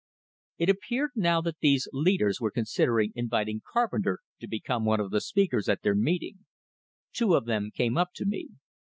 It 0.57 0.67
appeared 0.67 1.11
now 1.15 1.41
that 1.41 1.59
these 1.59 1.87
leaders 1.93 2.41
were 2.41 2.49
considering 2.49 3.11
inviting 3.13 3.61
Carpenter 3.71 4.21
to 4.39 4.47
become 4.47 4.83
one 4.83 4.99
of 4.99 5.11
the 5.11 5.21
speakers 5.21 5.69
at 5.69 5.83
their 5.83 5.93
meeting. 5.93 6.47
Two 7.13 7.35
of 7.35 7.45
them 7.45 7.69
came 7.69 7.99
up 7.99 8.09
to 8.15 8.25
me. 8.25 8.49